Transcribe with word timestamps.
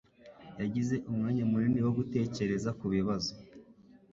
yagize 0.61 0.95
umwanya 1.09 1.43
munini 1.51 1.79
wo 1.85 1.91
gutekereza 1.97 2.69
kubibazo. 2.79 3.31